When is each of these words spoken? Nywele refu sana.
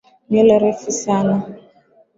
Nywele 0.29 0.55
refu 0.63 0.91
sana. 1.01 1.35